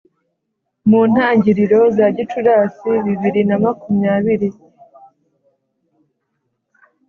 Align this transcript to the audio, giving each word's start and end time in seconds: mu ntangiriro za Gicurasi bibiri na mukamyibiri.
mu 0.89 1.01
ntangiriro 1.11 1.79
za 1.97 2.05
Gicurasi 2.15 2.91
bibiri 3.05 3.41
na 3.49 3.55
mukamyibiri. 3.61 4.49